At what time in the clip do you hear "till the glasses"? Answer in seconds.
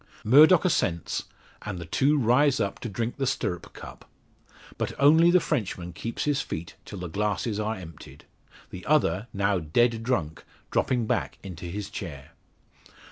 6.85-7.59